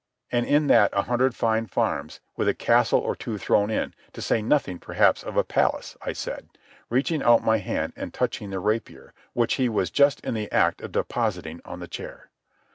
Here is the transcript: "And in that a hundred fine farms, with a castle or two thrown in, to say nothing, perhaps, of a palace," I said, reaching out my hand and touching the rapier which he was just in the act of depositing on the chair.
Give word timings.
"And 0.31 0.47
in 0.47 0.65
that 0.65 0.89
a 0.93 1.03
hundred 1.03 1.35
fine 1.35 1.67
farms, 1.67 2.21
with 2.35 2.47
a 2.47 2.55
castle 2.55 2.97
or 2.99 3.15
two 3.15 3.37
thrown 3.37 3.69
in, 3.69 3.93
to 4.13 4.21
say 4.23 4.41
nothing, 4.41 4.79
perhaps, 4.79 5.21
of 5.21 5.37
a 5.37 5.43
palace," 5.43 5.95
I 6.01 6.11
said, 6.11 6.49
reaching 6.89 7.21
out 7.21 7.43
my 7.45 7.59
hand 7.59 7.93
and 7.95 8.11
touching 8.11 8.49
the 8.49 8.57
rapier 8.59 9.13
which 9.33 9.53
he 9.61 9.69
was 9.69 9.91
just 9.91 10.19
in 10.21 10.33
the 10.33 10.51
act 10.51 10.81
of 10.81 10.91
depositing 10.91 11.61
on 11.65 11.81
the 11.81 11.87
chair. 11.87 12.31